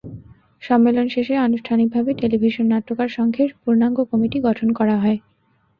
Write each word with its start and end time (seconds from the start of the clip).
সম্মেলন 0.61 1.07
শেষে 1.07 1.35
আনুষ্ঠানিকভাবে 1.37 2.11
টেলিভিশন 2.13 2.65
নাট্যকার 2.67 3.09
সংঘের 3.09 3.49
পূর্ণাঙ্গ 3.61 3.97
কমিটি 4.11 4.37
গঠন 4.47 4.69
করা 4.73 4.95
হয়। 4.97 5.19